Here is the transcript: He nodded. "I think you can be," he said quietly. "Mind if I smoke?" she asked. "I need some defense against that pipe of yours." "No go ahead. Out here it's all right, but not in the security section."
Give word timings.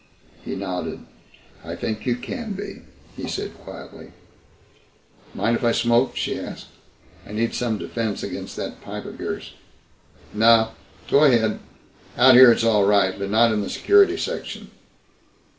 He 0.43 0.55
nodded. 0.55 1.01
"I 1.63 1.75
think 1.75 2.07
you 2.07 2.15
can 2.15 2.53
be," 2.53 2.81
he 3.15 3.27
said 3.29 3.53
quietly. 3.59 4.13
"Mind 5.35 5.55
if 5.57 5.63
I 5.63 5.73
smoke?" 5.73 6.13
she 6.15 6.39
asked. 6.39 6.69
"I 7.23 7.33
need 7.33 7.53
some 7.53 7.77
defense 7.77 8.23
against 8.23 8.55
that 8.55 8.81
pipe 8.81 9.05
of 9.05 9.19
yours." 9.19 9.51
"No 10.33 10.69
go 11.07 11.25
ahead. 11.25 11.59
Out 12.17 12.33
here 12.33 12.51
it's 12.51 12.63
all 12.63 12.83
right, 12.85 13.13
but 13.15 13.29
not 13.29 13.53
in 13.53 13.61
the 13.61 13.69
security 13.69 14.17
section." 14.17 14.71